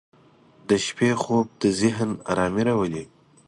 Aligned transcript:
•د 0.67 0.69
شپې 0.85 1.09
خوب 1.21 1.45
د 1.61 1.63
ذهن 1.81 2.09
آرامي 2.31 2.63
راولي. 2.67 3.03